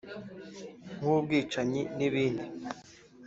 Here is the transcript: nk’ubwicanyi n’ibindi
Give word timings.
nk’ubwicanyi 0.97 1.81
n’ibindi 1.97 2.43